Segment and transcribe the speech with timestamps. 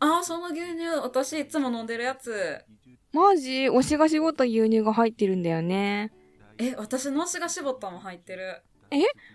[0.00, 2.64] あー、その牛乳、私いつも飲んでるやつ。
[3.12, 3.68] マジ？
[3.68, 6.12] 推しが絞った牛乳が入ってるんだよね。
[6.58, 8.62] え、私の推しが絞ったも入ってる。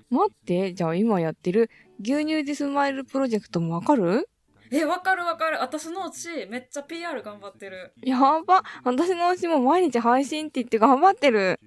[0.09, 1.69] 待って、じゃあ今やってる
[2.01, 4.29] 牛乳でスマイルプロジェクトもわかる？
[4.71, 5.59] え、わかるわかる。
[5.59, 7.93] 私の推し、めっちゃ PR 頑張ってる。
[8.01, 8.63] やば。
[8.83, 11.59] 私の推しも毎日配信って言って頑張ってる。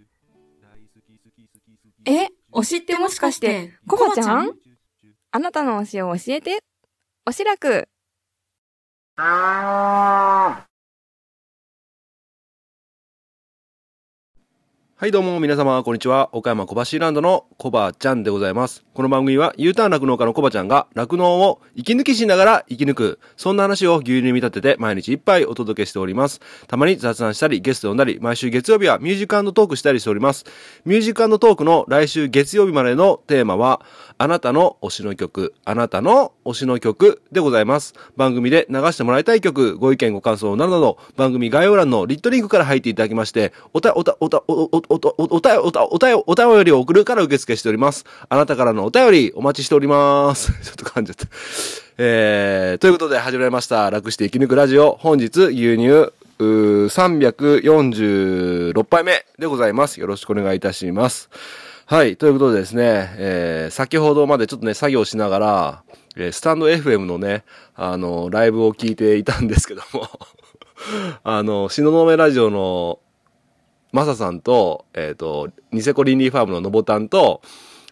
[2.05, 4.53] え、推しってもしかして、コバちゃん？
[5.31, 6.59] あなたの推しを教えて。
[7.27, 7.89] おしらく。
[9.19, 10.67] は
[15.07, 16.29] いどうも皆様こんにちは。
[16.33, 18.85] 岡山小橋ランドのコバちゃんでございます。
[18.93, 26.41] この番組は U ターン酪農家のコバちゃんが酪農を息抜きしながら生き抜くそんな話を牛乳に見立てて毎日一杯お届けしております。
[26.67, 30.45] たまに雑談したりゲスト呼んだり毎週月曜日はミュージックトークしたりしております。
[30.85, 33.81] ミュージックトークの来週月曜日までのテーマは
[34.19, 37.95] あなたの推しの曲あなたの推しの曲でございます。
[38.17, 48.05] 番組で流してもらいたい曲ご意見ご感想などなど番組概要欄の lit.link から入っていただきましておたおたおたおおおおおおたおたおたお便りを送るから受付しております。
[48.29, 50.53] あなたからのお便りお待ちしております。
[50.65, 51.27] ちょっと噛んじゃった。
[51.99, 53.91] えー、ということで始まりました。
[53.91, 54.97] 楽して生き抜くラジオ。
[55.01, 60.01] 本日牛乳うー346杯目でございます。
[60.01, 61.31] よろしくお願いいたします。
[61.89, 62.17] はい。
[62.17, 65.85] ということでですね、えー、先ほどまでちょっとね、作業しながら、
[66.17, 67.45] えースタンド FM のね、
[67.77, 70.09] あの、ライブを聞いていたんですけども、
[71.23, 72.99] あの、東雲ラジオの、
[73.93, 77.41] まささんと、えっ、と、ニセコリンリーファームののぼたんと、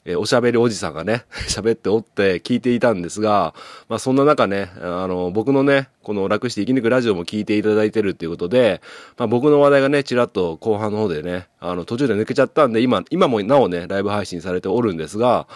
[0.04, 3.54] えーおしゃべりおじさんがね、 喋っておって聞いていたんですが、
[3.88, 8.80] まあそんな中ね、あの、僕のね、この楽して生き抜くラジオも聞いていただいてるっていうことで、
[9.16, 15.46] まあ僕の話題がね、ちらっと後半の方でね、あの、途中で抜けちゃったんで、今、今もなおね、ライブ配信されておるんですが、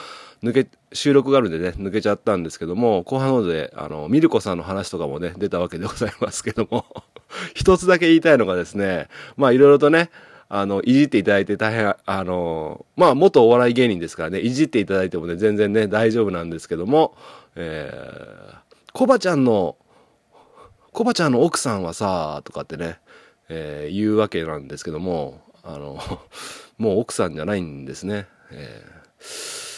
[0.43, 6.87] 抜け、収録があるんでね、抜けちゃったんですけども、後半の方で、あの、ミルコさんの話とかもね、出たわけでございますけども、
[7.55, 10.11] 一つだけ言いたいのがですね、まあいろいろとね、
[10.49, 17.15] あの、いじっていただいて大変、あの、まあ、元お笑い芸人ですからね、いじっていただいてもね、全然ね、大丈夫なんですけども、
[17.55, 18.57] えー、
[18.93, 19.77] コバちゃんの、
[20.93, 22.99] コバちゃんの奥さんはさ、とかってね、
[23.51, 25.99] えー言うわけなんですけども、あの、
[26.79, 28.27] もう奥さんじゃないんですね。
[28.51, 29.69] えー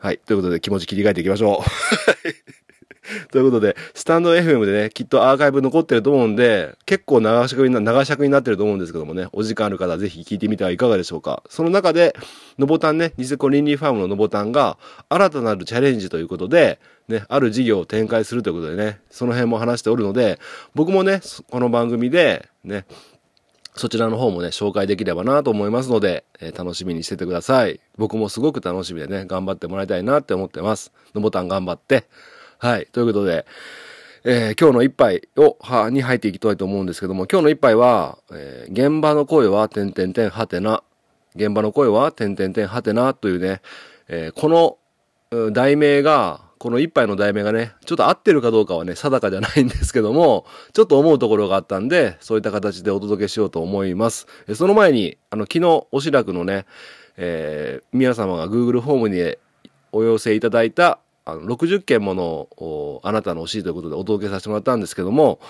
[0.00, 0.18] はい。
[0.18, 1.58] ということで気持ち切り替えていきましょう。
[3.30, 11.42] ということで、スタンド FM でね、きっとアーカイブ残ってると思うんで、結構長尺にな、長尺になってると思うんですけどもね、お時間ある方はぜひ聞いてみてはいかがでしょうか。
[11.48, 12.14] その中で、
[12.58, 20.38] のぼたんね、ニセコリンリーファームののぼたんが、新たなるチャレンジということで、ね、ある事業を展開するということでね、その辺も話しておるので、
[20.74, 21.20] 僕もね、
[21.50, 22.84] この番組で、ね、
[23.78, 27.80] そちらの方もね、紹介できればなと思いますので、えー楽しみにしててください。
[27.96, 30.92] 僕もすごく楽しみでね、頑張ってもらいたいなって思ってます。
[31.14, 32.04] のぼたん頑張って。
[32.60, 32.86] はい。
[32.90, 33.46] ということで、
[34.24, 40.82] えー今日の一杯を、は、に入っていきたいと思うんですけども、今日の一杯は、えー現場の声は、てんてんてんはてな。
[41.36, 43.60] 現場の声は、てんてんてんはてな、というね、
[44.08, 44.78] えーこの、
[45.30, 54.26] う題名が、この一杯の題名がね、ちょっと合ってるかどうかはね、定かじゃないんですけども、ちょっと思うところがあったんで、そういった形でお届けしようと思います。
[54.48, 56.66] えその前に、あの、昨日、おしらくのね、
[57.16, 59.36] えー皆様が Google ホームに
[59.92, 65.40] お寄せいただいた、あの、60件もの、あなたの欲しということでお届けさせてもらったんですけども、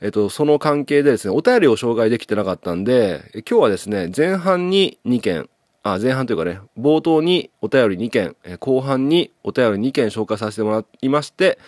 [0.00, 5.48] えっと、その関係でですね、お便りを紹介できてなかったんで、今日はですね、前半に2件、
[5.82, 11.58] あ、前半というかね、冒頭にお便り2件、後半にお便り2件紹介させてもらいまして、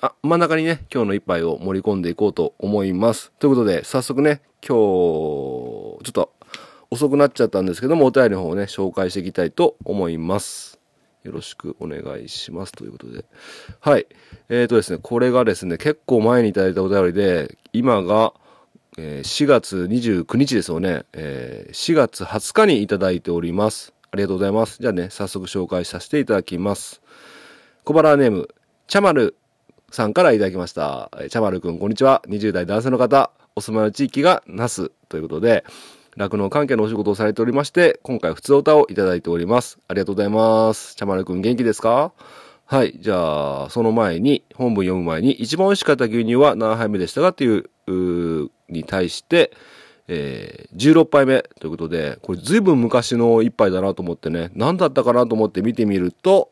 [0.00, 3.30] あ、真ん中にね、今日の一杯を盛り込んでいこうと思います。
[3.38, 6.32] ということで、早速ね、今日、ちょっと
[6.90, 10.71] 遅くなっちゃったんですけども、お便りの方をね、紹介していきたいと思います。
[11.24, 12.72] よろしくお願いします。
[12.72, 13.24] ということで。
[13.80, 14.06] はい。
[14.48, 18.32] えーとですね、これがですね、結構前にいただいたお便りで、今が、
[18.98, 21.04] えー4月29日ですよね。
[21.12, 23.92] えー4月20日にいただいております。
[24.10, 24.78] ありがとうございます。
[24.80, 27.00] じゃあね、早速紹介させていただきます。
[27.84, 28.48] 小腹ネーム、
[28.88, 29.36] チャマル
[29.90, 31.10] さんからいただきました。
[31.30, 32.22] チャマルくん、こんにちは。
[32.28, 35.64] 20代男性の方、お住まいの地域が那須ということで、
[36.16, 39.78] 酪農関係のお仕事をされておりまして、今回普通歌をいただいております。
[39.88, 40.94] ありがとうございます。
[40.94, 42.12] チャマルくん元気ですか？
[42.66, 42.98] はい。
[43.00, 49.52] じゃあ、その前に、本文読む前に、一番美味しかった牛乳は何杯目でしたかっていう、うに対して、
[50.08, 56.50] えー、16杯目ということで、これ随分昔の一杯だなと思ってね、何だったかなと思って見てみると、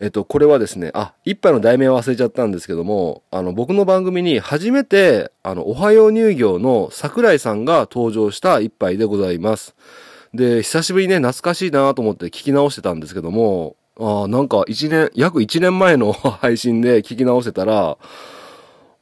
[0.00, 9.76] えっと、これはですね、あ、一杯の題名忘れちゃったんですけども、あの、僕の番組に初めて、あの、おはよう乳業の桜井さんが登場した一杯でございます。
[10.32, 17.98] で、久しぶりにね、懐かしいなと思って聞き直してたんですけども、あーなんか一年、約一年前の 配信で聞き直してたら、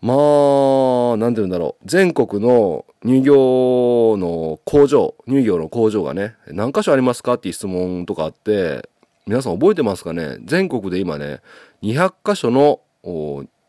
[0.01, 1.85] まあ、なんて言うんだろう。
[1.85, 8.89] 全国の乳業の工場、乳業の工場がね、何箇所ありますかっていう質問とかあって、
[9.29, 10.39] 皆さん覚えてますかね？
[10.45, 11.43] 全国で今ね、
[11.83, 12.81] 200箇所の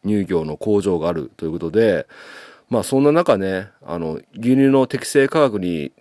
[0.05, 2.07] 乳業の工場があるということで、
[2.69, 5.91] まあそんな中ね、あの、牛乳の適正価格に、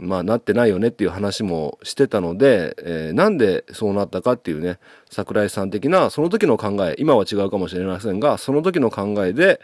[0.00, 9.60] まあなってないよねっていう話もしてたので、えーなんでそうなったかっていうね、桜井さん的なその時の考え、今は違うかもしれませんが、その時の考えで、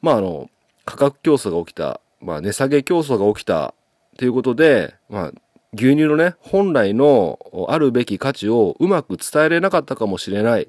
[0.00, 0.48] まああの、
[0.86, 3.74] 価格競争が起きた、まあ値下げ競争が起きた
[4.16, 5.32] ということで、まあ
[5.74, 7.38] 牛乳のね、本来の
[7.68, 10.68] あるべき価値をうまく伝えれなかったかもしれない。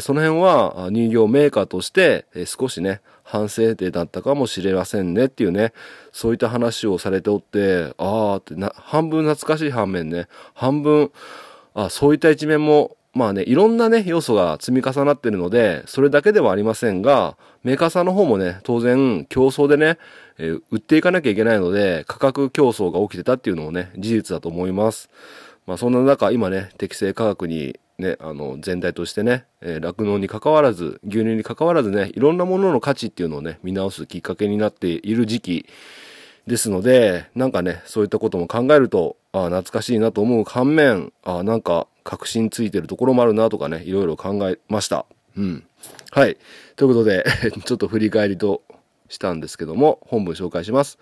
[0.00, 5.72] その辺は乳業メーカーとして少しね、反省点だったかもしれませんねっていうね、
[6.12, 11.10] そういった話をされておって、ああってな、半分懐かしい反面ね、半分、
[11.72, 19.98] あそういった一面も、まあね、いろんなね、要素が積み重なってるので、それだけではありませんが、メーカーさんの方もね、当然、競争でね、
[20.38, 25.10] えー売っていかなきゃいけないので、価格競争が起きてたっていうのもね、事実だと思います。
[25.66, 35.66] まあそんな中、今ね、適正価格にね、あの、全体としてね、えー酪農に関わらず、牛乳に関わらずね、いろんなものの価値っていうのをね、見直すきっかけになっている時期
[36.48, 45.06] ですので、なんかね、そういったことも考えると、ああ、懐かしいなと思う反面、ああ、なんか確信ついてるところもあるなとかね、いろいろ考えました。
[45.36, 45.64] うん。
[46.10, 46.36] はい。
[46.76, 47.24] ということで、
[47.64, 48.62] ちょっと振り返りと
[49.08, 50.98] したんですけども、本文紹介します。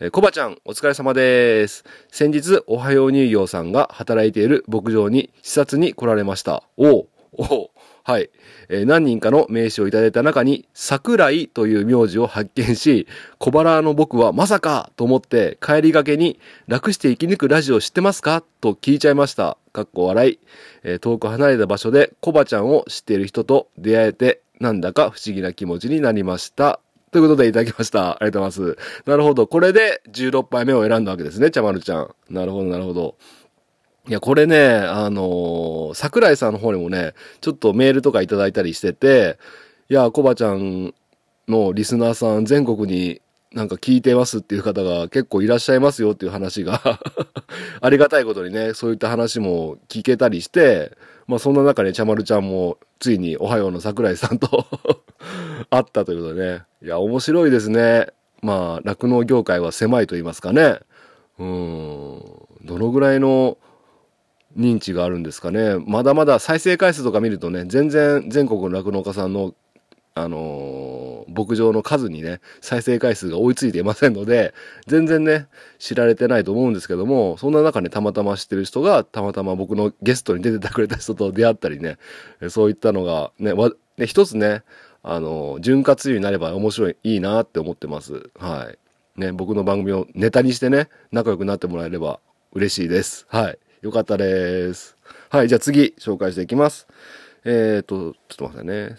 [0.00, 1.84] えー、コバちゃん、お疲れ様です。
[2.10, 6.64] 先日、おはよう乳業さんが働いている牧場に視察に来られました。
[6.76, 7.70] おう、おう、
[8.06, 8.30] はい。
[8.68, 13.08] えー何人かの名刺をいただいた中に、桜井という名字を発見し、
[13.38, 16.38] 小腹の僕はまさかと思って帰りがけに
[16.68, 18.44] 楽して生き抜くラジオ知ってますか？
[18.60, 19.58] と聞いちゃいました。
[19.72, 20.38] かっこ笑い。
[20.84, 26.78] えー遠く離れた場所でコバちゃんを知っている人と出会えて、なんだか不思議な気持ちになりました。
[27.10, 28.10] ということでいただきました。
[28.12, 28.78] ありがとうございます。
[29.04, 29.48] なるほど。
[29.48, 32.14] これで16杯目を選んだわけですね、茶丸ちゃん。
[32.30, 33.16] なるほど、なるほど。
[34.08, 39.38] いや、これね、あのー桜井さんの方にもね、ちょっとメールとかいただいたりしてて、
[39.88, 40.94] いや、コバちゃん
[41.48, 43.20] のリスナーさん全国に
[43.52, 47.00] なんか聞いてますっていう方が結構いらっしゃいますよっていう話が
[47.80, 50.92] ありがたいことにね、そういった話も聞けたりして、
[51.26, 54.66] まあそんな中ね、茶丸ちゃんもついにおはようの桜井さんと
[55.70, 56.62] 会ったということでね。
[56.82, 58.08] いや、面白いですね。
[58.42, 60.78] まあ、酪農業界は狭いと言いますかね。
[61.38, 62.20] うん。
[62.64, 63.58] どのぐらいの
[64.56, 65.76] 認知があるんですかね。
[65.86, 69.54] まだまだ再生回数とか見るとね、全然全国の酪農家さんの、
[70.14, 74.54] あのー牧場の数にね、再生回数が追いついていませんので、
[74.86, 75.48] 全然ね、
[75.78, 81.98] 知られてないと思うんですけども、そんな中ね、たまたま知ってる人が、たまたま僕のゲストに出ててくれた人と出会ったりね、
[82.48, 84.62] そういったのがね、わね一つね、
[85.02, 88.30] あのー潤滑油になれば面白い、いいなって思ってます。
[88.38, 88.78] はい。
[89.20, 92.20] ね、僕の番組をネタにしてね、仲良くなってもらえれば
[92.52, 93.26] 嬉しいです。
[93.28, 93.58] はい。
[93.82, 94.96] よかったです。
[95.28, 96.86] はい、じゃあ次、紹介していきます。
[97.44, 98.72] えーと、ちょっと待ってね。
[98.72, 98.96] 378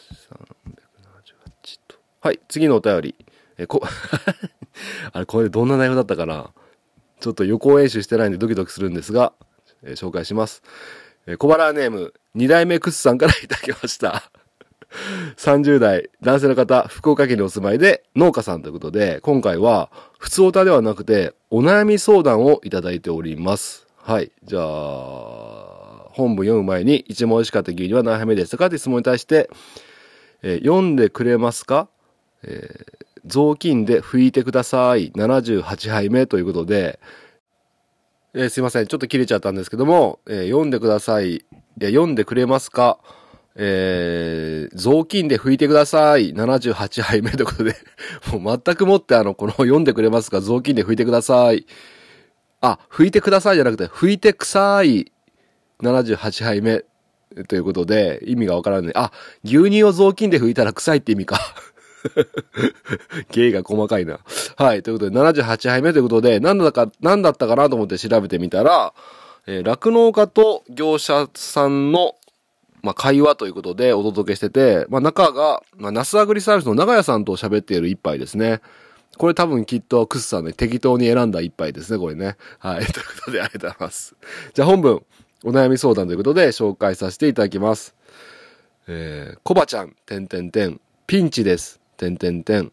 [1.87, 1.97] と。
[2.21, 3.15] はい、次のお便り。
[3.57, 3.81] えーこ、
[5.11, 6.51] あれ、これどんな内容だったかな
[7.19, 9.33] ちょっと予行演習してないんでドキドキするんですが、
[9.83, 10.61] えー紹介します。
[11.25, 14.31] えー小腹ネーム、二代目クスさんからいただきました。
[15.35, 23.86] 30代男性の方、福岡県にお住まいで農家さんということで、今回は普通歌ではなくてお悩み相談をいただいております。
[24.07, 24.31] はい。
[24.45, 24.63] じゃあ、
[26.11, 28.67] 本文読む前に一番美味しかった牛乳は何杯目でしたか？
[28.67, 29.49] って質問に対して、
[30.43, 31.89] えー読んでくれますか？
[32.41, 35.11] えー雑巾で拭いてください。
[35.11, 37.01] 78杯目ということで、
[38.33, 38.87] えーすいません。
[38.87, 41.33] ちょっと切れちゃったんですけども、えー読んでください。
[41.35, 41.41] い
[41.77, 42.99] や読んでくれますか？
[43.55, 46.33] えー、雑巾で拭いてください。
[46.33, 47.75] 78杯目ということで、
[48.31, 50.39] もう全くもってあの、この読んでくれますか？
[50.39, 51.65] 雑巾で拭いてください。
[52.61, 55.11] あ、拭いてくださいじゃなくて、拭いてくさい。
[55.81, 56.83] 78杯目。
[57.47, 58.93] ということで、意味がわからない。
[58.95, 59.11] あ、
[59.43, 61.39] 牛乳を雑巾で拭いたら臭いって意味か。
[63.31, 64.19] 芸が細かいな。
[64.55, 64.81] はい。
[64.81, 68.93] ということで、78杯目ということで、何だか、何だったかなと思って調べてみたら、
[69.45, 72.15] えー酪農家と業者さんの、
[72.81, 78.61] まあ、会話ということでお届けしてて、まあ、中が、まあ、ナスアグリサービスの長屋さんと喋っている一杯ですね。
[79.17, 82.37] これ多分きっとクスさんね、適当に選んだ一杯ですね、これね。
[82.59, 82.85] はい。
[82.87, 84.15] ということで、ありがとうございます。
[84.53, 85.03] じゃあ本文、
[85.43, 87.95] お悩み相談ということで紹介させていただきます。
[88.87, 92.71] えー、コバちゃん、てんてんてん、ピンチです、てんてんてん。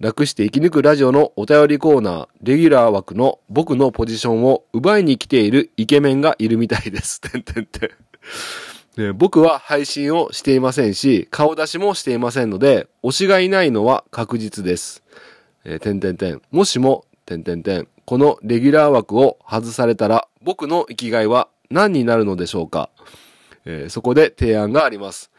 [0.00, 7.20] 楽して生き抜くラジオのお便りコーナー、レギュラー枠の僕のポジションを奪いに来ているイケメンがいるみたいです。
[7.22, 7.90] てんてんてん。
[8.96, 15.03] で僕は配信をしていませんし、顔出しもしていませんので、推しがいないのは確実です。
[15.64, 16.40] えー、点々点。
[16.50, 17.88] もしも、点々点。
[18.04, 22.90] このレギュラー枠を外されたら、僕の生きがいは何になるのでしょうか、
[23.64, 25.30] えーそこで提案があります。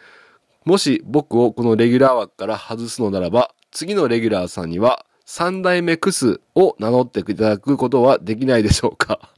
[0.66, 9.32] もし僕をこのレギュラー枠から外すのならば、次のレギュラーさんには、三代目クスを名乗っていただくことはできないでしょうか？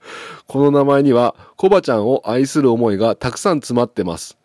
[0.46, 4.36] この名前には、コバちゃんを愛する思いがたくさん詰まってます。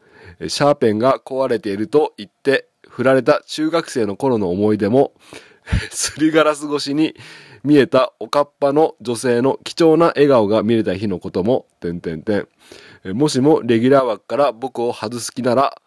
[0.47, 5.11] シャーペンが壊れていると言って、振られた中学生の頃の思い出も、
[5.91, 7.15] すりガラス越しに
[7.63, 12.47] 見えたおかっぱの女性の貴重な笑顔が見れた日のことも、点々点。
[13.03, 15.81] えもしもレギュラー枠から僕を外す気なら、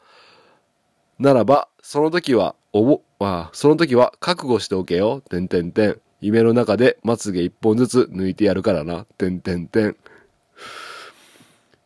[1.19, 6.01] ならば、その時は、おぼ、あその時は覚悟しておけよ、点々点。
[6.21, 9.97] 夢の中でまつげ一本ずつ抜いてやるからな、点々点。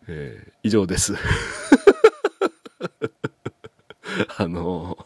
[0.08, 1.14] えー以上です。
[4.36, 4.98] あの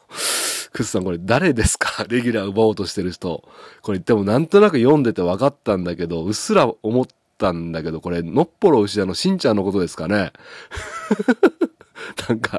[0.72, 2.04] クスさんこれ誰ですか？
[2.08, 3.42] レギュラー奪おうとしてる人。
[3.82, 7.06] これでもなんとなく読んでて分かったんだけど、うっすら思っ
[7.38, 10.32] たんだけど、これ、のっぽろ牛田のしんちゃんのことですかね？
[12.28, 12.58] なんか、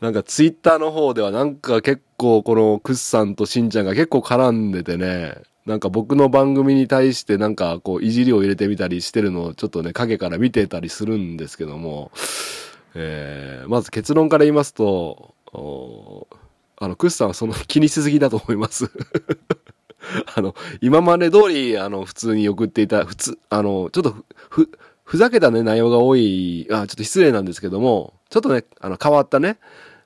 [0.00, 5.34] なんかツイッターの方ではなんか結構このクスさんとしんちゃんが結構絡んでてね、
[5.66, 12.12] なんか僕の番組に対してなんかこういじりを入れてみたりしてるのをちょっとね、影から見てたりするんですけども、
[12.94, 15.34] えー、まず結論から言いますと、
[16.78, 18.90] あの、クスさんはその気にしすぎだと思います。
[20.36, 24.14] あの、今まで通り、あの、普通に送っていた、普通、あの、ちょっと
[24.50, 24.70] ふ、
[25.04, 29.58] ふ、ざけたね、内容が多い、あ、ちょっと失礼なんですけども、ちょっとね、あの、変わったね、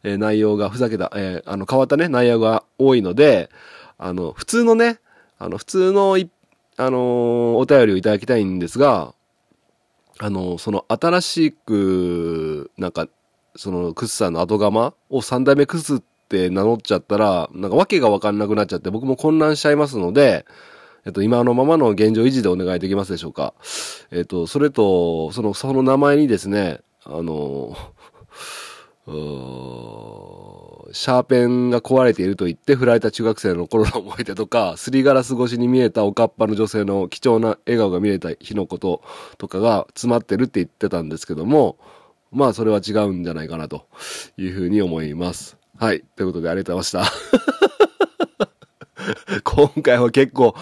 [0.02, 3.50] えー内容が、ふざけた、えーあの、変わったね、内容が多いので、
[3.98, 5.00] あの、普通のね、
[5.38, 6.16] あの、普通の、
[6.76, 9.14] あのーお便りをいただきたいんですが、
[10.18, 13.08] あの、その、新しく、なんか、
[13.56, 20.46] その、クスさんの後釜を三代目クスっって名乗っちゃったら、なんかわけがわかんなくなっちゃって、僕も混乱しちゃいますので、
[21.04, 23.54] えっと、今のままの現状維持でお願いできますでしょうか。
[24.12, 27.76] えっと、それと、その、その名前にですね、あの、
[30.92, 39.02] シャーペンが壊れていると言って振られた中学生の頃の思い出とか、すりガラス越しに見えたおかっぱの女性の貴重な笑顔が見えた日のこと
[39.38, 41.78] とかが詰まってるって言ってたんですけども、
[42.30, 43.86] まあそれは違うんじゃないかなと
[44.36, 45.59] いうふうに思います。
[45.80, 46.04] はい。
[46.14, 47.12] ということでありがとうございました。
[49.44, 50.54] 今回は結構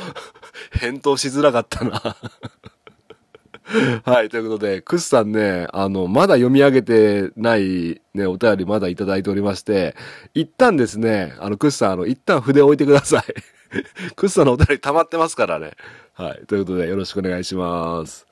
[0.71, 2.17] 返答しづらかったな。
[4.07, 4.29] はい。
[4.29, 9.97] ということで、クスさんね、あの、まだ読み上げてないね、お便りまだいただいておりまして、
[10.35, 13.23] 一旦ですね、あの、クスさん、あの、一旦筆置いてください。
[14.15, 15.73] クスさんのお便り溜まってますからね。
[16.13, 16.47] はい。
[16.47, 18.25] ということで、よろしくお願いします。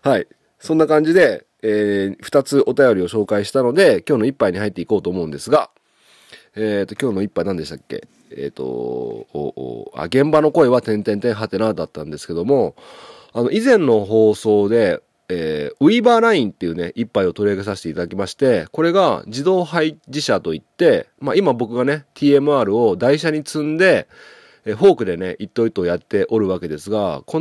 [0.00, 0.26] はい。
[0.58, 5.68] そんな感じで、えー、二つお便りを紹介したので、今日の一杯に入っていこうと思うんですが、
[6.56, 8.06] えっ、と、今日の一杯何でしたっけ？
[8.30, 12.74] えっ、と、おおあ、現場の声は点々点はてなだったんですけども、
[13.32, 24.08] あの、以前の放送で、えーウィーバーラインっていうね、一杯を取り上げさせていただきまして、これが自動配自車といって、まあ今僕がね、TMR を台車に積んで、
[24.66, 27.38] えフォークでね、一頭一頭やっておるわけですが、こ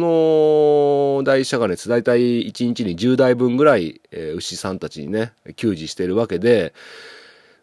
[1.18, 6.74] の台車がね、大体1日に10台分ぐらい、えー牛さんたちにね、給仕してるわけで、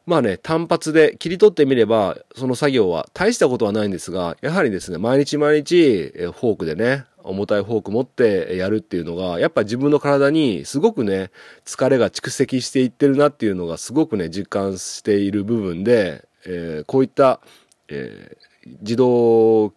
[0.07, 11.33] まあね、単発で切り取ってみれば、その作業は大したことはないんですが、やはりですね、毎日毎日、フォークでね、重たいフォーク持ってやるっていうのが、やっぱ自分の体にすごくね、
[11.65, 17.41] 疲れが蓄積していってるなっていうのがすごくね、実感している部分で、えーこういった、
[17.89, 18.47] えー
[18.81, 19.73] 自動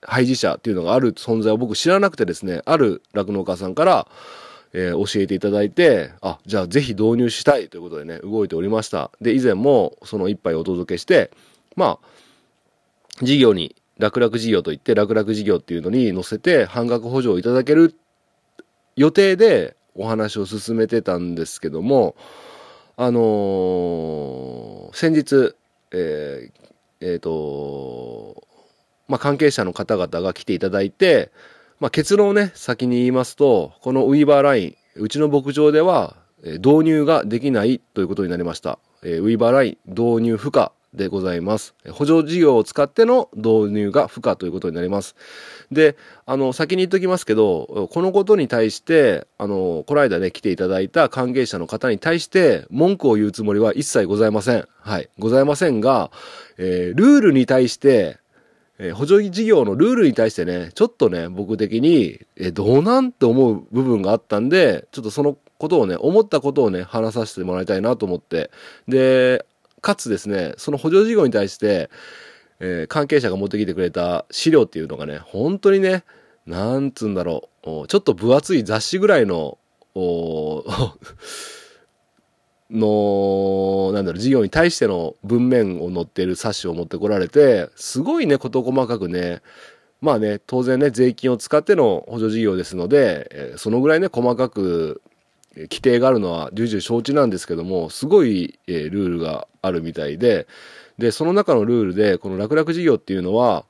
[0.00, 4.08] 配自車っていうのがある存在を僕知らなくてですね、ある酪農家さんから、
[4.72, 9.10] えー教えていただいて、あ、じゃあぜひ導入したいということでね、動いておりました。
[9.20, 11.30] で、以前もその一杯お届けして、
[11.76, 17.96] まあ、事業に、楽々事業といって、楽々事業っていうのに乗せて半額補助をいただける
[18.94, 22.14] 予定でお話を進めてたんですけども、
[22.96, 25.54] あのー先日、
[25.92, 26.68] えー
[27.00, 28.42] えーと、
[29.06, 31.30] まあ、関係者の方々が来ていただいて、
[31.80, 38.78] まあ、結論をね、先に言いますと、このウィーバーライン、うちの牧場では、え導入ができないということになりました。
[39.04, 41.74] えウィーバーライン導入不可でございます。
[41.90, 45.14] 補助事業を使っての導入が不可ということになります。
[45.70, 54.66] で、あの、先に言っときますけど、このことに対して、あの、この間ね、来ていただいた関係者の方に対して、文句を言うつもりは一切ございません。
[54.80, 55.08] はい。
[55.18, 56.10] ございませんが、
[56.56, 58.18] えールールに対して、
[58.78, 68.50] えー補助事業のルールに対してね、ちょっとね、僕的に、えーどうなんって思う部分があったんで、ちょっとそのことをね、思ったことをね、話させてもらいたいなと思って。
[68.86, 69.44] で、
[69.80, 71.90] かつですね、その補助事業に対して、
[72.60, 76.04] えー関係者が持ってきてくれた資料っていうのがね、本当にね、
[76.46, 79.58] なんつうんだろう、ちょっと分厚い雑誌ぐらいの、
[79.94, 80.64] お
[82.70, 89.40] の、なんだろう、事業に対しての文面を載っている冊子を持ってこられて、すごいね、事細かくね、
[90.00, 95.02] まあね、当然ね、税金を使っての補助事業ですので、そのぐらいね、細かく、
[95.56, 100.46] 規定があるのは重々承知なんですけども、すごい、えールールがあるみたいで、
[100.98, 103.64] で、その中のルールで、この楽々事業っていうのは、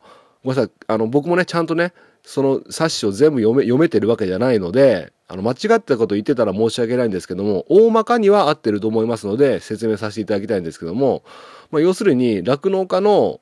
[0.45, 1.93] ごめんなさい、あの、僕もね、ちゃんとね、
[2.25, 11.23] その冊子を全部読め、読めてるわけじゃないので、あの、間違ったこと言ってたら申し訳ないんですけども、大まかには合ってると思いますので、説明させていただきたいんですけども、
[11.71, 13.41] まあ、要するに、酪農家の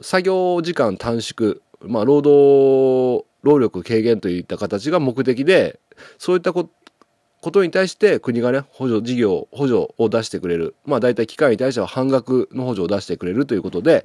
[0.00, 5.78] 作業時間短縮、まあ、労働、労力軽減といった形が目的で、
[6.16, 6.70] そういったこ
[7.40, 10.74] ことに対して国がね、補助事業、補助を出してくれる。
[10.84, 14.04] まあ大体機械に対しては半額の補助を出してくれるということで、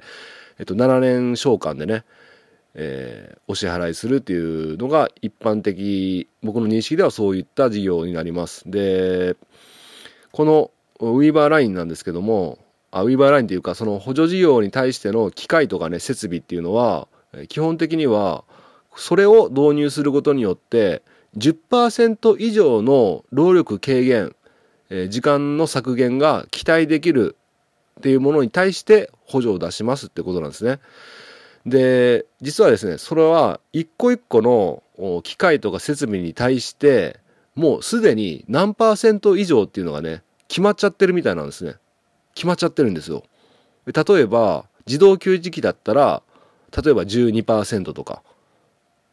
[0.58, 2.04] えっと、7年償還でね、
[2.74, 8.64] えーお支払いするっていうのが一般的、僕の認識ではそういった事業になります。
[8.66, 9.36] で、
[10.32, 12.58] このウィーバーラインなんですけども、
[12.90, 17.08] あウィーバーラインというか、その補助事業に対しての機械とかね、設備っていうのは、
[17.48, 18.44] 基本的には、
[18.96, 21.02] それを導入することによって、
[21.36, 24.34] 10%以上の労力軽減、
[24.90, 27.36] えー時間の削減が期待できる
[27.98, 30.78] っていうものに対して補助を出しますってことなんですね。
[31.66, 34.82] で、実はですね、それは一個一個の
[35.22, 37.20] 機械とか設備に対して、
[37.54, 41.76] もうすでに何パーセント以上っていうのがね、決まっちゃってるみたいなんですね。
[42.34, 43.24] 決まっちゃってるんですよ。
[43.86, 46.22] 例えば、自動給餌器だったら、
[46.76, 48.22] 例えば12%とか、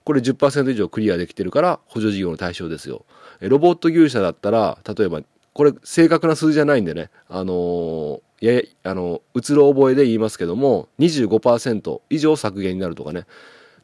[0.03, 3.05] これ10%以上クリアできてるから補助事業の対象ですよ。
[3.39, 5.21] ロボット牛舎だったら、例えば、
[5.53, 13.25] これ正確な数字じゃないんでね、あのーや、あの、うつろ覚えで言いますけども、25%以上削減になるとかね、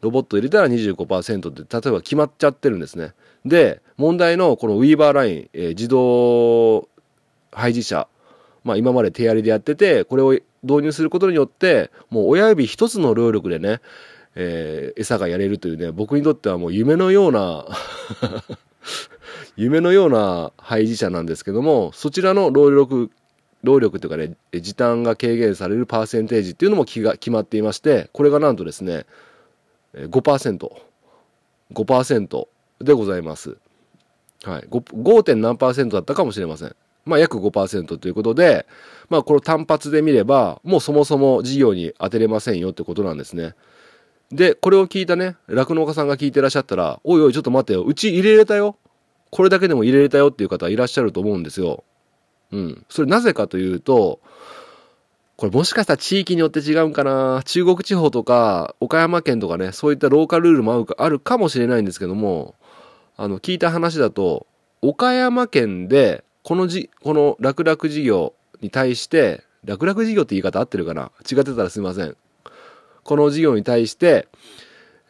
[0.01, 3.13] ロボット入れたら25%って、例えば決まっちゃってるんですね。
[3.45, 6.89] で、問題のこのウィーバーライン、えー自動
[7.51, 8.07] 配置車、
[8.63, 10.31] まあ今まで手やりでやってて、これを
[10.63, 13.79] 導入することによって、もう親指一つの労力でね、
[14.35, 17.65] えー餌がやれるというね、僕にとってはもう夢のような
[19.57, 23.09] 夢のような配置者なんですけども、そちらの労力、
[23.63, 29.05] 労力というかね、時短が軽減されるパーセンテージっていうのも気が決まっていまして、これがなんとですね、
[29.93, 30.69] えー5%、
[31.73, 32.47] 5%
[32.81, 33.57] でございます。
[34.43, 34.61] はい。
[34.69, 34.93] 5.
[34.93, 35.35] 5.
[35.35, 36.75] 何パーセントだったかもしれません。
[37.05, 38.67] まあ約5%ということで、
[39.09, 43.55] まあこれ単発で見れば、もうそもそも事業に当てれませんよってことなんですね。
[44.31, 48.75] で、これを聞いたね、酪農家さんが聞いてらっしゃったら、おいおいちょっと待ってよ、うち入れれたよ。
[49.37, 51.83] これだけでも入れれたよっていう方いらっしゃると思うんですよ。
[52.51, 52.85] うん。
[52.89, 54.19] それなぜかというと、
[55.35, 62.55] これもしかしたら地域によって違うんかな中国地方とか岡山県とかね、そういったローカルルールもあるかあるかもしれないんですけども、
[63.15, 64.47] あの、聞いた話だと、
[64.81, 71.11] 岡山県で、このじ、この楽々事業に対して、楽々事業って言い方合ってるかな？
[71.31, 72.17] 違ってたらすいません。
[73.03, 74.27] この事業に対して、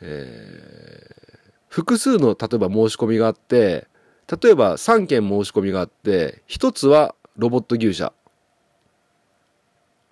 [0.01, 1.17] えー
[1.69, 3.87] 複数の例えば申し込みがあって、
[4.29, 8.11] 例えば3件申し込みがあって、1つはロボット牛舎。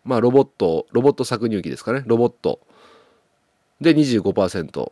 [0.05, 2.03] まあロボット、ロボット搾乳機ですかね。
[2.05, 2.61] ロボット。
[3.81, 4.91] で25%。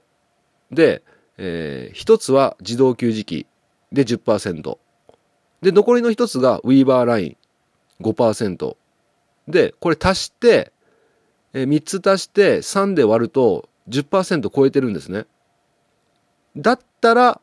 [0.71, 1.03] で、
[1.38, 3.47] えー、1つは自動給餌器
[3.91, 4.77] で10%。
[5.62, 7.38] で、残りの1つがウィーバーライン
[8.03, 8.75] 5%。
[9.47, 10.73] で、これ足して、
[11.53, 15.25] えー3つ足して3で割ると10%超えてるんですね。
[16.57, 17.41] だったら、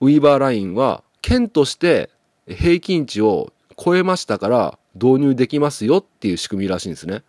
[0.00, 2.10] ウィーバーラインは、県として
[2.48, 7.22] 平均値を超えましたから導入できますよっていう仕組みらしいんですね。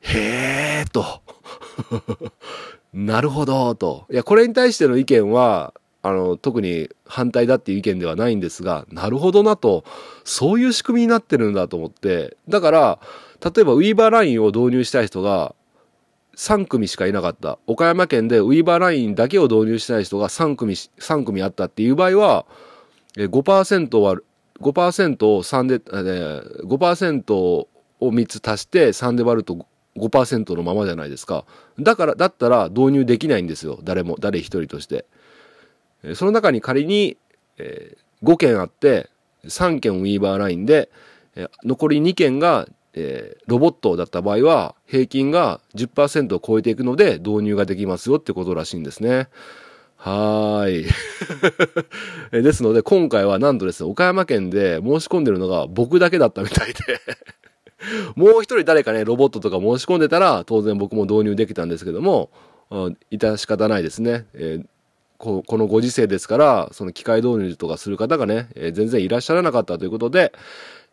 [0.00, 1.22] へーと。
[2.94, 4.06] なるほどと。
[4.10, 9.84] いや、これに対しての意見は、あの、特に反対だっていう意見ではないんですが、なるほどなと。
[10.24, 12.36] そういう仕組みになってるんだと思って。
[12.48, 12.98] だから、
[13.44, 15.54] 例えばウィーバーラインを導入したい人が
[16.38, 17.58] 3組しかいなかった。
[17.66, 22.46] 岡山県でウィーバーラインだけを導入したい人が3組、3組あったっていう場合は、
[23.16, 24.16] 5%は、
[24.60, 25.78] 5%を3で、
[26.64, 27.68] 5%を
[28.00, 31.44] 3つ足して3で割ると5%のままじゃないですか。
[31.80, 33.80] だから、だったら導入できないんですよ。
[33.82, 35.06] 誰も、誰一人として。
[36.14, 37.16] その中に仮に、
[37.58, 39.10] え5件あって、
[39.44, 40.88] 3件ウィーバーラインで、
[41.64, 49.28] 残り2件が、えーロボットだった場合は、平均が10%を超えていくので導入ができますよってことらしいんですね。
[49.96, 50.86] はーい。
[52.42, 57.00] ですので、今回はなんとですね、岡山県で申し込んでるのが僕だけだったみたいで
[58.16, 62.30] もう一人誰かね、ロボットとか申し込んでたら、当然僕も導入できたんですけども、
[62.70, 64.26] あ致し方ないですね。
[64.34, 64.66] えー
[65.18, 70.32] ここのご時世ですから、その機械導入とかする方がね、えー全然いらっしゃらなかったということで、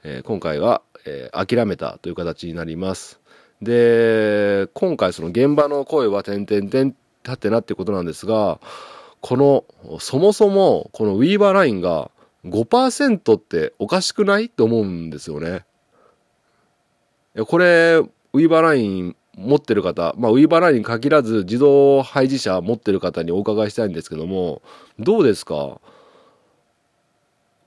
[0.04, 3.20] えー今回は、えー諦めたという形になります。
[3.62, 8.60] で、今回その現場の声は点々点立ってなってことなんですが、
[9.22, 12.12] この、そもそも、このウィーバーラインが
[12.46, 15.66] 5%っておかしくないって思うんですよね。
[17.48, 17.96] これ、
[18.34, 24.62] ウィーバーライン持ってる方、まあ、ウィーバーラインに限らず自動配置車持ってる方にお伺いしたいんですけども、
[25.00, 25.82] どうですか？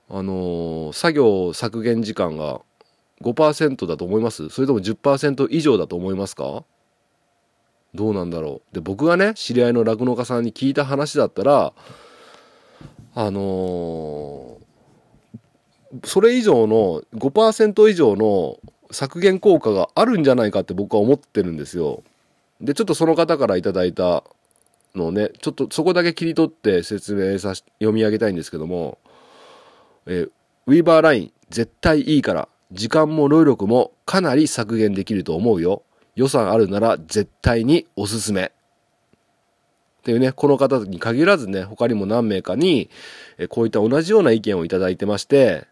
[0.09, 2.61] あのー作業削減時間が
[3.21, 4.49] 5%だと思います？
[4.49, 6.63] それとも10%以上だと思いますか？
[7.93, 8.75] どうなんだろう？
[8.75, 11.73] で僕がね知り合いの酪農家さんに聞いた話だったら
[13.15, 14.59] あのー
[16.03, 18.59] それ以上の5%以上の
[18.91, 22.03] 削減効果があるんじゃないかって僕は思ってるんですよ。
[22.61, 24.23] でちょっとその方からいただいた
[24.93, 28.99] のをねちょっとそこだけ切り取って説明さし読み上げたいんですけども、
[30.05, 30.31] えー
[30.67, 32.47] ウィーバーライン絶対いいから。
[32.71, 35.83] 時間も労力もかなり削減できると思うよ。
[36.15, 38.51] 予算あるなら絶対におすすめ。
[39.99, 42.89] っていうねこの方に限らずね他にも何名かに
[43.37, 45.67] えこういった同じような意見をいただいてまして。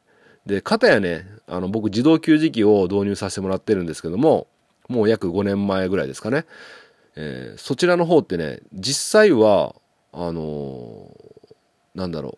[0.46, 4.48] で片やねあの僕自動給餌器を導入させてもらってるんですけども
[4.88, 6.46] もう約5年前ぐらいですかね、
[7.18, 9.76] えーそちらの方ってね実際は
[10.14, 11.56] あのー
[11.96, 12.38] なんだろう。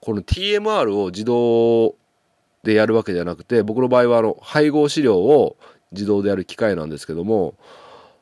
[0.00, 1.96] この TMR を自動
[2.62, 5.56] でやるわけじゃなくて僕の場合はあの配合飼料を
[5.92, 7.54] 自動でやる機械なんですけども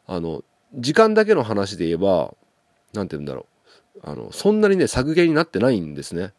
[0.06, 0.42] あの
[0.74, 2.34] 時間だけの話で言えば
[2.92, 3.46] 何て言うんだろ
[3.96, 6.32] うあのそんなにね削減になってないんですね。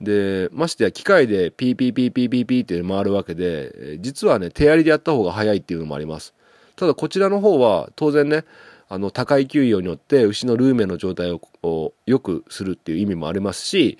[0.00, 6.34] でましてや機械でピーピーピーピーピーピーって回るわけで実はね手やりでやった方が早いっていうのもあります。
[6.76, 8.44] ただこちらの方は当然ね
[8.88, 11.30] あの多回給与によって牛のルーメンの状態
[11.62, 13.98] を良くするっていう意味もありますし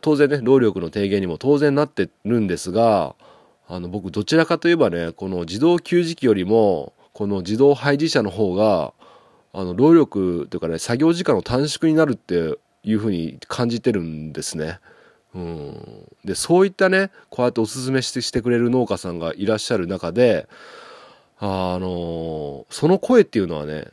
[0.00, 3.14] 当然ね労力の低減にも当然なってるんですが
[3.68, 8.92] あの僕どちらかといえばねこの自動給餌器よりもこの自動配置車の方が
[9.52, 14.80] あの労力というかね作業時間の短縮になるっていうふうに感じてるんですね。
[15.34, 20.48] うん、でそういったねこうやっておすすめしてしてくれる農家さんがいらっしゃる中で
[21.38, 23.88] あのその声っていうのはね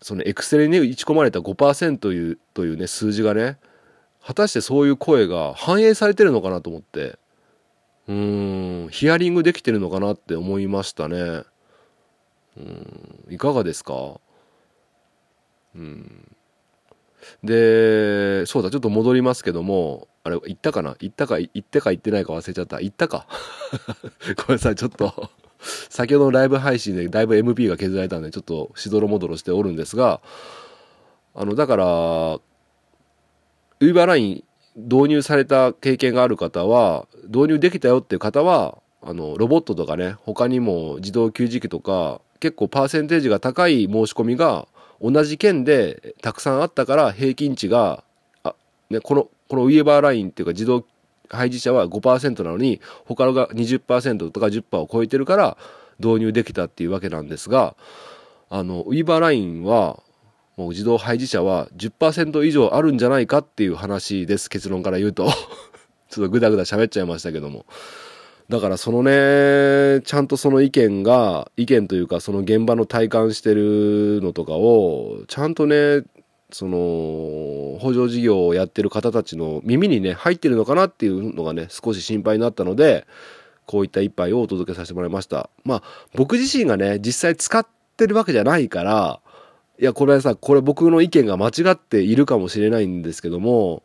[0.00, 3.58] そのエクセルに打ち込まれた5%というというね数字がね
[4.24, 7.18] 果たしてそういう声が反映されてるのかなと思って。
[8.08, 11.44] うーんヒアリングできてるのかなって思いましたね。
[12.56, 14.20] うんいかがですか？
[15.74, 16.36] うん。
[17.44, 20.96] でそうだちょっと戻りますけどもあれ言ったかな？
[20.98, 22.78] 言ったか言ったか言ってないか忘れちゃった。
[22.78, 23.26] 言ったか。
[24.36, 25.30] ごめんなさいちょっと。
[25.90, 30.22] 先ほどのライブ配信でだいぶ MP が削られたんでちょっとしどろもどろしておるんですが
[31.34, 32.40] あのだから
[33.80, 34.44] ウィーバーライン
[34.76, 44.68] 導入された経験がある方は導入できたよっていう方はあのロボットとかね他にも自動給餌器とか結構パーセンテージが高い申し込みが
[45.00, 48.04] 同じ県でたくさんあったから平均値が
[48.44, 48.54] あ、
[48.90, 50.84] ね、このこのウィーバーラインっていうか自動
[51.30, 55.56] 配置者は5%なのに他のが20%とか10%を超えてるから
[55.98, 57.76] 導入できたっていうわけなんですが
[58.50, 60.02] あのウィーバーラインは
[60.60, 64.50] もう自動配置者は10%以上あるんじゃないかっていう話です。
[64.50, 65.26] 結論から言うと。
[66.10, 67.64] ちょっとグダグダ喋っちゃいましたけども。
[68.50, 76.02] だからそのねちゃんとその意見が意見というかその現場の体感してるのとかをちゃんとね
[76.50, 83.06] その補助事業をやってる方たちの耳にね入ってるのかなっていうのがね少し心配になったので
[83.64, 85.48] こういった一杯をお届けさせてもらいました。
[85.64, 85.82] まあ
[86.14, 89.20] 僕自身がね実際使ってるわけじゃないから
[89.80, 93.82] いやこれはさこれ僕の意見が間違っているかもしれないんですけども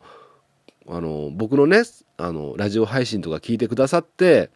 [0.86, 1.84] あの僕のね
[2.18, 4.50] あのラジオ配信とか聞いてくださって、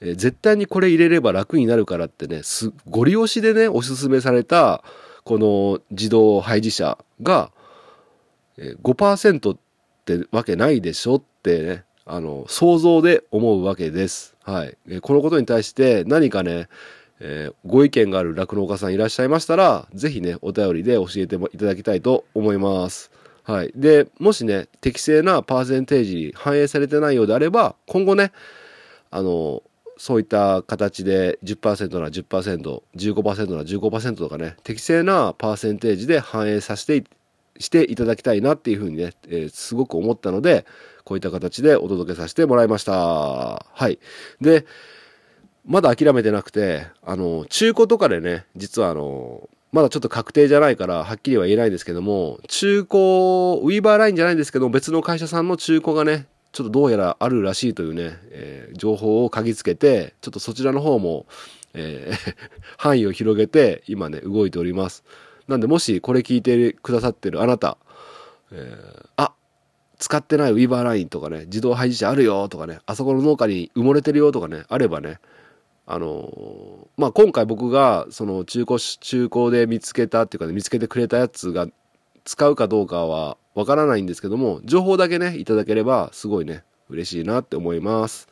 [0.00, 4.84] え絶対にこれ入れれば楽になるからってねすご利用しでねおすすめされた
[5.24, 7.50] この自動配置車が、
[8.58, 9.58] えー5%っ
[10.04, 14.36] てわけないでしょってねあの想像で思うわけです。
[14.42, 16.68] はい、えこのことに対して何かね
[17.20, 23.10] えーご意見がある酪農家さんいらっしゃいましたら、ぜひね、お便りで教えてもいただきたいと思います。
[23.44, 23.72] はい。
[23.76, 28.32] で、もしね、適正なパーセンテージに反映されてないようであれば、今後ね、
[29.10, 29.62] あの、
[29.96, 37.04] そういった形で10%なら10%、15%なら15%とかね、適正なパーセンテージで反映させてい
[37.58, 40.66] していただきたいなっていうふうにね、えーすごく思ったので、
[41.04, 42.92] こういった形でお届けさせてもらいました。
[42.92, 43.98] はい。
[44.40, 44.66] で、
[45.66, 61.26] まだ諦めてなくて、あの、中古とかでね、実はあの、まだちょっと確定じゃないから、はっきりは言えないんですけども、中古、ウィーバーラインじゃないんですけど、別の会社さんの中古がね、ちょっとどうやらあるらしいというね、えー情報を嗅ぎつけて、ちょっとそちらの方も、
[61.72, 62.34] えー
[62.76, 65.02] 範囲を広げて、今ね、動いております。
[65.48, 67.78] なんで、もしこれ聞いてくださってるあなた、
[68.52, 69.32] えーあ、
[69.98, 75.18] 使ってないウィーバーラインとかね、自動配置車あるよとかね、あそこの農家に埋もれてるよとかね、あればね、
[75.86, 81.66] あのまあ、今回僕がその中古、中古で見つけたっていうかね、見つけてくれたやつが
[82.24, 88.28] 使うかどうかはわからないんですけども、情報だけね、いただければすごいね、嬉しいなって思います。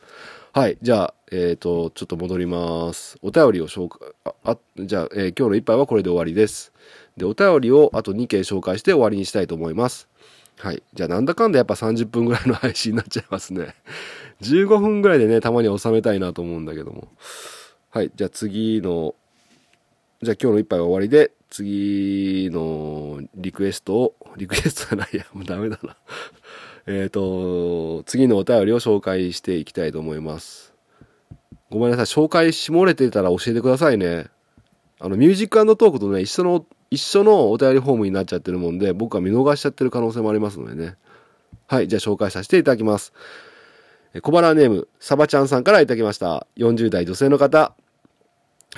[0.51, 0.77] はい。
[0.81, 3.17] じゃあ、えっ、と、ちょっと戻ります。
[3.23, 6.71] お便りを紹介、あ、あじゃあ、えー今日の一杯はこれで終わりです。
[7.17, 10.07] で、お便りをあと2件紹介して終わりにしたいと思います。
[10.57, 10.83] はい。
[10.93, 13.75] じゃあ、なんだかんだやっぱ30分ぐらいの 配信になっちゃいますね。
[14.41, 17.07] 15分ぐらいでね、たまに収めたいなと思うんだけども。
[17.89, 18.11] はい。
[18.15, 19.15] じゃあ次の、
[20.21, 25.95] じゃあ今日の一杯は終わりで、次のリクエストを、リクエストじゃないや、 もうダメだな。
[26.87, 30.73] えっと、次のお便りを紹介していきたいと思います。
[31.69, 32.05] ごめんなさい。
[32.05, 34.27] 紹介し漏れてたら教えてくださいね。
[34.99, 40.95] あの、ミュージックトークとね、一緒の、一緒のお便りフォームになっちゃってるもんで、僕は見逃しちゃってる可能性もありますのでね。
[41.65, 41.87] はい。
[41.87, 43.13] じゃあ紹介させていただきます。
[44.21, 46.45] 小腹ネーム、サバちゃんさんからいただきました。
[46.57, 47.73] 40代女性の方。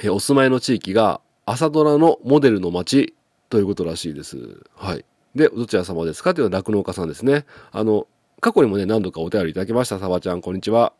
[0.02, 3.16] えお住まいの地域が朝ドラのモデルの街
[3.50, 4.38] ということらしいです。
[4.76, 5.04] はい。
[5.36, 6.34] で、どちら様ですか？
[6.34, 7.46] というのは酪農家さんですね。
[7.74, 8.08] あの、
[8.40, 10.00] 過去にもね、何度かお便りいただきました。
[10.00, 10.94] サバちゃん、こんにちは。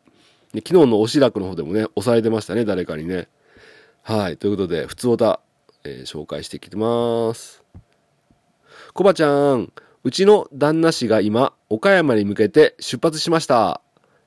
[0.54, 3.28] 昨日のおしらくの方でもね、押されてましたね、誰かにね。
[4.02, 4.36] はい。
[4.36, 5.40] ということで、普通おた、
[5.88, 7.62] えー紹介していきます。
[8.92, 9.72] コバちゃん、
[10.02, 13.80] うちの旦那氏が今、岡山に向けて出発しました。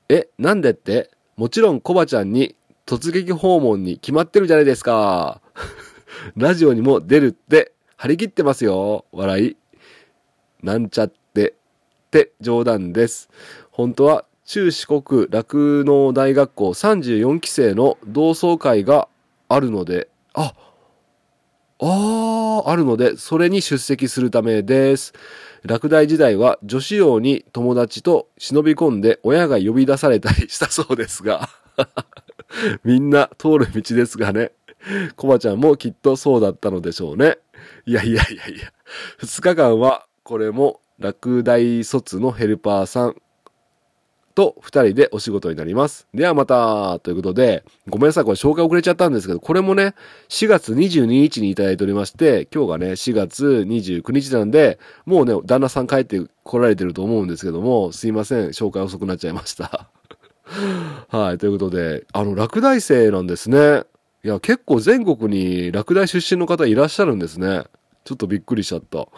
[0.08, 1.10] え、なんでって？
[1.36, 2.54] もちろんコバちゃんに
[2.86, 5.40] 突撃訪問に決まってるじゃないですか。
[6.36, 9.04] ラジオにも出るって張り切ってますよ。
[9.12, 9.56] 笑い。
[10.62, 11.54] なんちゃって。
[12.06, 13.30] って冗談です。
[13.70, 19.08] 本当は中四国酪農大学校34期生の同窓会が
[19.48, 20.54] あるので、あ、
[21.82, 25.14] ああ、あるので、それに出席するためです。
[25.64, 31.48] 落第時代は女子寮に友達と忍び込んで親が呼び出されたりしたそうですが、
[32.84, 34.52] みんな通る道ですがね。
[35.16, 37.38] コバちゃんもきっとそうだったのでしょうね。
[37.86, 38.72] いやいやいやいや。
[39.22, 43.16] 2日間はこれも落第卒のヘルパーさん
[44.34, 46.06] と2人でお仕事になります。
[46.14, 49.94] ではまたということで、ごめんなさい、これ紹介遅れちゃったんですけど、これもね、
[50.28, 59.88] 4月22日にいただいておりまして、今日がね、4月29日なんで、もうね、旦那さん帰って来られてると思うんですけども、すいません、紹介遅くなっちゃいました。
[61.08, 63.84] はい、ということで、あの、落第生なんですね。
[64.24, 67.64] いや、結構全国に落第出身の方いらっしゃるんですね。
[68.04, 69.08] ちょっとびっくりしちゃった。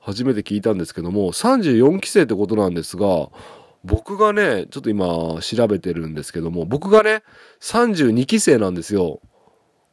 [0.00, 3.28] 初めて聞いたんですけども、34期生ってことなんですが、
[3.86, 5.06] 僕がね、ちょっと今
[5.40, 7.22] 調べてるんですけども、僕がね、
[7.60, 9.20] 32期生なんですよ。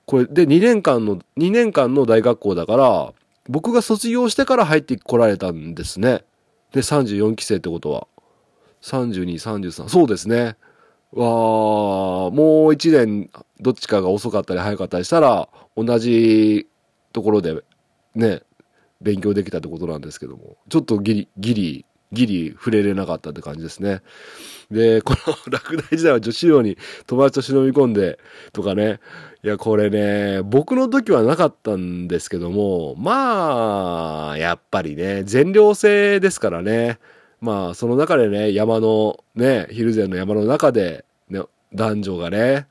[0.05, 3.13] これで2年間の、2年間の大学校だから、
[3.47, 6.23] 僕が卒業してから入ってこられたんですね。
[6.73, 8.07] で、34期生ってことは。
[8.81, 9.87] 32、33。
[9.87, 10.57] そうですね。
[11.11, 13.29] わー、もう1年、
[13.59, 16.67] どっちかが遅かったり早かったりしたら、同じ
[17.11, 17.63] ところで
[18.15, 18.41] ね、
[19.01, 24.01] 勉強できたってことなんですけども、ちょっとギリ、ギリ、ギリ触れれなかったって感じですね。
[24.71, 28.19] で、 この落第時代は女子寮に友達と忍び込んで
[28.53, 28.99] とかね、
[29.43, 36.99] いや、これね、僕の時はなかったんですけども、まあ、やっぱりね、全寮制ですからね、
[37.41, 41.41] まあ、その中でね、山の、ね、ヒルゼンの山の中で、ね、
[41.73, 42.67] 男女がね、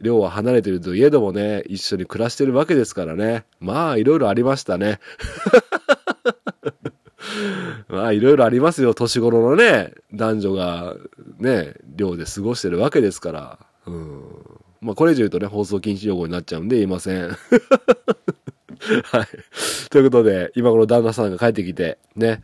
[0.00, 3.44] 寮は離れてるといえどもね、一緒に暮らしてるわけですからね。
[3.58, 5.00] まあ、いろいろありましたね。
[7.88, 8.94] まあ、いろいろありますよ。
[8.94, 10.96] 年頃のね、男女が
[11.38, 13.58] ね、寮で過ごしてるわけですから。
[13.86, 14.22] うん。
[14.80, 17.28] まあ、これ以上言うとね、放送禁止用語になっちゃうんで言いません。
[19.04, 19.28] はい。
[19.90, 22.42] ということで、今頃旦那さんが帰ってきて、ね、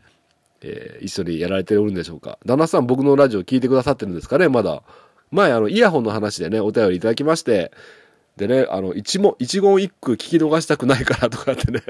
[0.63, 2.39] えー一緒にやられておるんでしょうか。
[2.45, 4.83] 旦那さん僕のラジオ聞いてくださってるんですかね、まだ。
[5.31, 7.73] 前、あの、イヤホンの話でね、お便りいただきまして、
[8.37, 11.83] でね、あの、一問、一言一句聞き逃したくないからとかってね、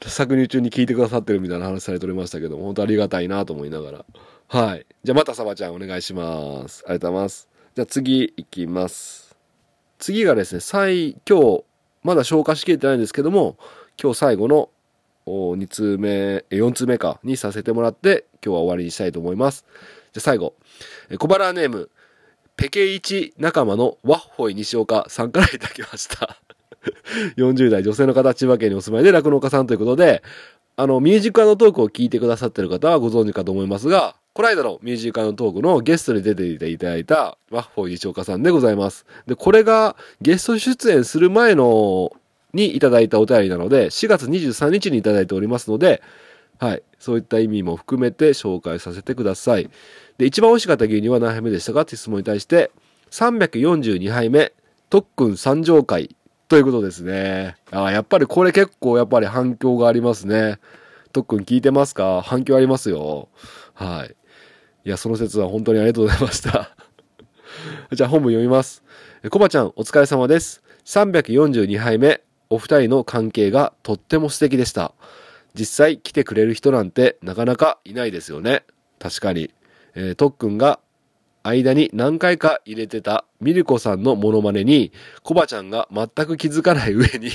[0.00, 4.04] 搾乳中に聞いてくださってるみたいな話されておりましたけども、本当ありがたいなと思いながら。
[4.48, 4.86] はい。
[5.04, 6.84] じゃあまたサバちゃんお願いします。
[6.86, 7.48] ありがとうございます。
[7.74, 9.36] じゃあ次行きます。
[9.98, 11.64] 次がですね、最、今日、
[12.02, 13.56] まだ消化しきれてないんですけども、
[14.00, 14.70] 今日最後の
[15.26, 19.64] 2通目、4通目か、にさせてもらって、今日は終わりにしたいと思います。
[20.12, 20.54] じゃあ最後、
[21.18, 21.90] 小腹ネーム、
[22.56, 26.40] ペケイチ仲間のワッホイ西岡さんからいただきました。
[27.36, 30.22] 40代女性の方、千葉県にお住まいで酪農家さんということで、
[30.76, 39.06] あの、ミュージックトークを聞いてくださってる方はご存知かと思いますが、この間のミュージックトークのゲストに出ていただいたワッホイ西岡さんでございます。
[39.26, 42.12] で、これがゲスト出演する前の
[42.52, 46.02] にいただいたお便りなので、4月23日にいただいておりますので、
[46.58, 46.82] はい。
[46.98, 49.70] そういった意味も含めて紹介させてください。
[50.18, 52.70] で、一番美味しかった牛乳は何杯目でしたかって質問に対して、
[53.10, 54.52] 342杯目、
[54.90, 56.16] 特訓三条会
[56.48, 57.56] ということですね。
[57.72, 60.58] あやっぱりこれ結構やっぱり反響がありますね。
[61.12, 62.22] 特訓聞いてますか？
[62.22, 63.28] 反響ありますよ。
[63.74, 64.14] はい。
[64.84, 66.70] いや、その説は本当にありがとうございました。
[67.92, 68.84] じゃあ本文読みます。
[69.30, 70.62] コバちゃん、お疲れ様です。
[70.84, 74.92] 342杯目、お二人の関係がとっても素敵でした。
[75.54, 78.62] 実際来てくれる人なんてなかなかいないですよね。
[79.00, 79.50] 確かに。
[79.96, 80.78] えー、とっくんが
[81.46, 87.30] 間に何回か入れてたミルコさんのモノマネに、コバちゃんが全く気づかない上に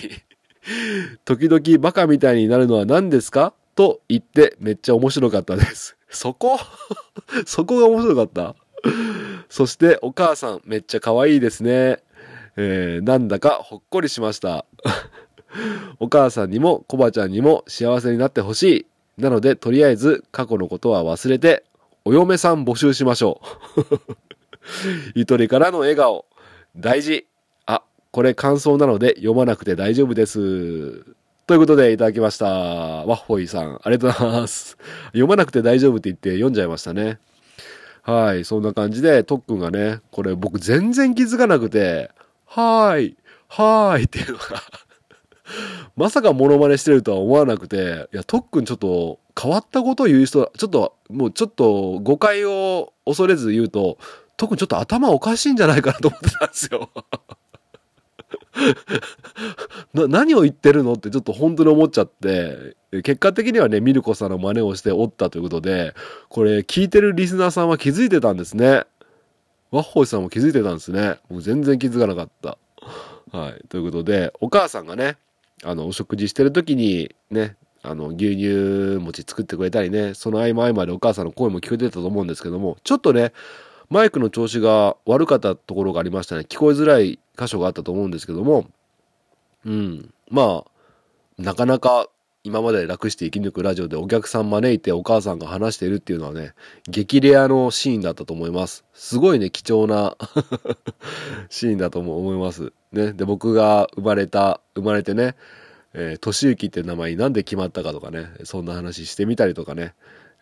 [1.25, 3.53] 時々バカみたいになるのは何ですか？
[3.75, 5.97] と言ってめっちゃ面白かったです。
[6.09, 6.59] そこ？
[7.45, 8.55] そこが面白かった
[9.49, 11.99] そしてお母さんめっちゃ可愛いですね。
[12.57, 14.65] えー、なんだかほっこりしました。
[15.99, 18.63] お母さんにもコバちゃんにも幸せになってほし
[19.17, 19.21] い。
[19.21, 21.63] なので、とりあえず過去のことは忘れて、
[22.03, 23.41] お嫁さん募集しましょ
[23.77, 23.83] う。
[25.13, 26.25] ゆとりからの笑顔。
[26.75, 27.27] 大事。
[27.67, 31.05] あ、これ感想なので読まなくて大丈夫です。
[31.45, 32.47] ということでいただきました。
[32.47, 34.77] ワッホイさん、ありがとうございます。
[35.07, 37.19] 読まなくて大丈夫って言って読んじゃいましたね。
[38.01, 42.09] はい、そんな感じで、とっくんがね、これ僕全然気づかなくて、
[42.47, 44.43] はーい、はーいっていうのが
[45.95, 53.97] まさかモノマネしてるとは思わなくて、いや、とっくんちょっと変わったことを言う人、ちょっと、もうちょっと誤解を恐れず言うと、
[54.37, 56.89] 特にちょっと頭おかしいんじゃないかなと思ってたんですよ
[59.93, 65.93] な、何を言ってるのってちょっと本当に思っちゃって、結果的にはね、ミルコさんの真似をしておったということで、
[66.29, 68.83] これ聞いてるリスナーさんは気づいてたんですね。
[69.71, 71.19] ワッホイさんも気づいてたんですね。
[71.29, 72.57] 僕全然気づかなかった。
[73.31, 73.63] はい。
[73.69, 75.17] ということで、お母さんがね、
[75.63, 83.33] あの、お食事してる時に、ね、あの、牛乳餅作ってくれたりね、その合間合間でお母さんの声も聞こえてたと思うんですけども、ちょっとね、
[83.89, 86.45] マイクの調子が悪かったところがありましたね。
[86.47, 88.67] 聞こえづらい箇所があったと思うんですけども、
[89.65, 90.13] うん。
[90.29, 90.71] まあ、
[91.41, 92.07] なかなか
[92.43, 96.53] 今まで楽して生き抜くラジオでお客さん招いてお母さんが話しているっていうのはね、
[96.87, 98.83] 激レアのシーンだったと思います。
[98.93, 100.17] すごいね、貴重な
[101.49, 102.73] シーンだと思います。
[102.91, 103.13] ね。
[103.13, 105.35] で、僕が生まれた、生まれてね、
[105.93, 109.93] えー、としゆきって名前になんで決まったかとかね、そんな話してみたりとかね、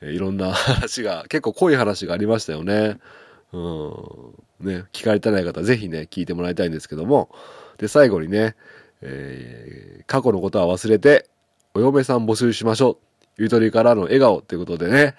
[0.01, 2.99] えー、いろんな話が、 結構濃い話がありましたよね。
[3.51, 4.67] うん。
[4.67, 7.29] ね、聞かれてない方、ぜひね、聞いてもらいたいんですけども、
[7.77, 8.55] で、最後にね、
[9.01, 11.29] えー、過去のことは忘れて、
[11.73, 12.99] お嫁さん募集しましょ
[13.37, 13.41] う。
[13.41, 15.15] ゆとりからの笑顔ってことでね。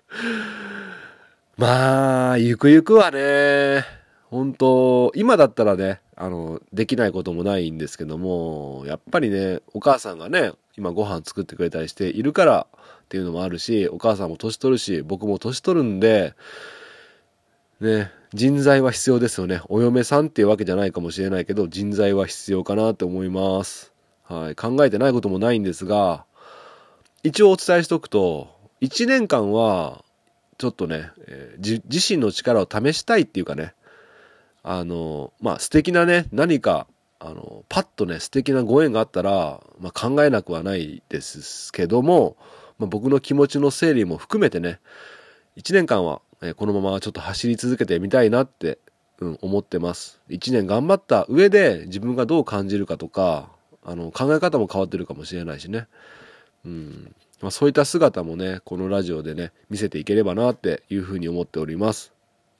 [1.56, 3.84] まあ、ゆくゆくはね、
[4.24, 16.34] 本当今だったらね、あの、できないこともないんですけども、やっぱりね、お母さんがね、今ご飯作ってくれたりしているからっていうのもあるし、お母さんも年取るし、僕も年取るんで、
[17.80, 19.62] ね、人材は必要ですよね。
[19.68, 23.94] お嫁さんっていうわけじゃないかもしれないけど、人材は必要かなって思います。
[24.24, 26.26] はい、考えてないこともないんですが、
[27.22, 30.04] 一応お伝えしておくと、1年間は、
[30.58, 33.72] ちょっとね、えー、自身の力を試したいっていうかね、
[34.62, 36.86] あの、まあ、素敵なね、何か、
[37.18, 42.36] あの、パッとね、素敵なご縁があったら、まあ、考えなくはないですけども、
[42.78, 44.80] まあ、僕の気持ちの整理も含めてね、
[45.56, 48.78] 1年間は、えー、このままちょっと走り続けてみたいなって、
[49.20, 50.20] うん、思ってます。
[50.30, 53.50] 1年頑張った上で自分がどう感じるかとか、
[53.84, 55.88] あの、考え方も変わってるかもしれないしね。
[56.64, 57.14] うん。
[57.42, 62.12] まあ、そういった姿もね、このラジオでね、見せていければなっていうふうに思っております。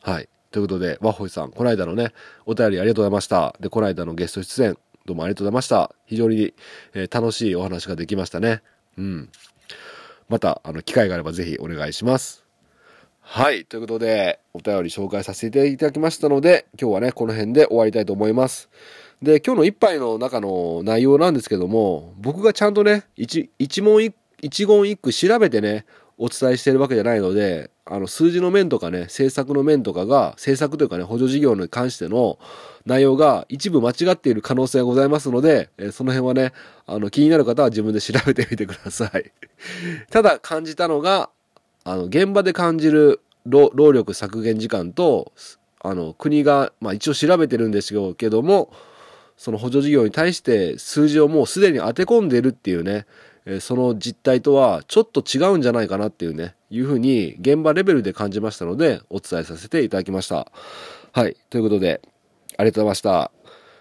[0.03, 0.29] はい。
[0.51, 2.13] ということで、ワッホイさん、この間のね、
[2.45, 3.55] お便りありがとうございました。
[3.61, 5.95] で、この間のゲスト出演、どうもありがとうございました。
[6.07, 6.55] 非常に、
[6.93, 8.63] えー、楽しいお話ができましたね。
[8.99, 9.29] うん。
[10.29, 12.45] また、あの、機会があればぜひお願いします。
[13.21, 13.65] はい。
[13.65, 18.69] ということで、お便り紹介させていただきましたので、今日はね、この辺で終わりたいと思います。
[19.23, 25.85] で、今日の一杯の中の内容なんですけども、僕がちゃんとね、一、一問一、一言一句調べてね、
[26.23, 32.39] お伝えしているわけじゃないので、あの、数字の面とかね、政策の面とかが、政策というかね、補助事業に関しての
[32.85, 36.53] 内容が一部間違っている可能性がございますので、えその辺はね、
[36.85, 39.33] あの、気になる方は自分で調べてみてください。
[40.13, 41.31] ただ感じたのが、
[41.85, 45.33] あの、現場で感じる労労力削減時間と、
[45.83, 48.71] あの、国が、まあ一応調べてるんですけども、
[49.39, 53.07] その補助事業に対して数字をもうすでに当て込んでるっていうね、
[53.47, 60.51] えその実態とはちょっと違うんじゃないかなっていうね、いうふうに現場レベルで感じましたので、お伝えさせていただきました。
[61.13, 61.37] はい。
[61.49, 62.01] ということで、
[62.57, 63.31] ありがとうございました。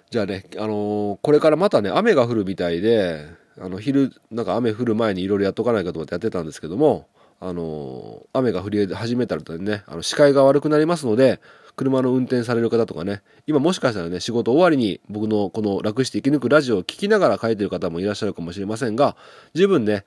[0.09, 3.27] じゃあね、あのーこれからまたね、雨が降るみたいで、
[3.59, 7.07] あの、昼、なんか雨降る前にいろいろやっとかないかと思ってやってたんですけども、
[7.39, 11.39] あのー雨が降り始めたらね、あの、視界が悪くなりますので、
[11.79, 19.15] 車の運転される方とかね、今もしかしたらね、仕事終わりに僕のこの楽して生き抜くラジオを聞きながら書いてる方もいらっしゃるかもしれませんが、
[19.53, 20.03] 十分ね、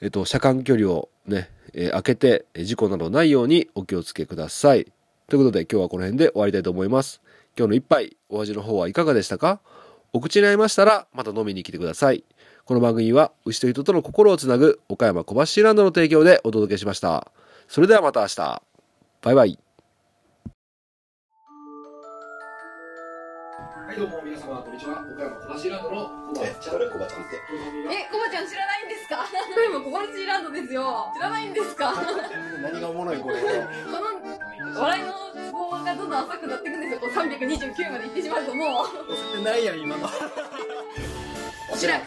[0.00, 4.84] えっと、車間距離をね、えー開けて、事故などないようにお気をつけください。
[5.26, 7.20] ということで今日はこの辺で終わりたいと思います。
[7.58, 9.58] 今日の一杯、お味の方はいかがでしたか？
[10.12, 12.22] お口に合いましたら、また飲みに来てください。
[12.64, 17.32] この番組は、牛と人との心をつなぐ、岡山小橋ランドの提供でお届けしました。
[17.66, 18.62] それではまた明日。
[19.22, 19.65] バイバイ。
[23.96, 25.00] はい、どうも皆様、こんにちは。
[25.08, 26.04] 岡山小橋ランドの
[26.36, 26.76] 小橋ちゃん。
[26.76, 27.40] 誰コバちゃんって？
[27.96, 29.24] え、コバちゃん知らないんですか？
[29.24, 31.10] これもコバルチーランドですよ。
[31.16, 31.94] 知らないんですか？
[31.96, 32.00] こ
[32.60, 33.48] 何がおもろいこれの
[34.82, 37.00] 笑いのツボがどんどん浅くなっていくんですよ。
[37.00, 38.84] こう329まで行ってしまうとも
[39.40, 39.40] う。
[39.42, 40.04] ないやん今の
[41.72, 42.02] おしらく。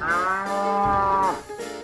[0.00, 1.75] あー